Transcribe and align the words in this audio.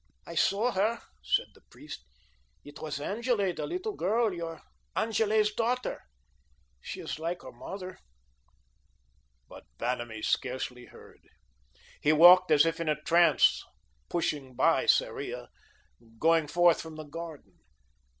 "I 0.25 0.33
saw 0.33 0.71
her," 0.71 0.99
said 1.21 1.49
the 1.53 1.61
priest. 1.69 2.03
"It 2.63 2.81
was 2.81 2.99
Angele, 2.99 3.53
the 3.53 3.67
little 3.67 3.91
girl, 3.93 4.33
your 4.33 4.63
Angele's 4.95 5.53
daughter. 5.53 6.01
She 6.81 7.01
is 7.01 7.19
like 7.19 7.43
her 7.43 7.51
mother." 7.51 7.99
But 9.47 9.67
Vanamee 9.77 10.23
scarcely 10.23 10.85
heard. 10.85 11.29
He 12.01 12.13
walked 12.13 12.49
as 12.49 12.65
if 12.65 12.79
in 12.79 12.89
a 12.89 12.99
trance, 12.99 13.63
pushing 14.09 14.55
by 14.55 14.87
Sarria, 14.87 15.49
going 16.17 16.47
forth 16.47 16.81
from 16.81 16.95
the 16.95 17.03
garden. 17.03 17.59